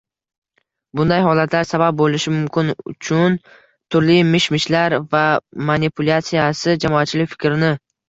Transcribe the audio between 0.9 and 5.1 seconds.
Bunday holatlar sabab bo'lishi mumkin uchun turli mish-mishlar